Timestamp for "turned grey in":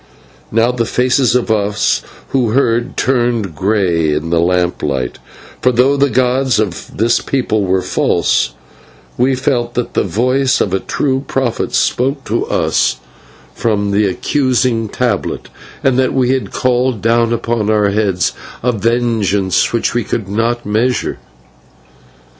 2.97-4.31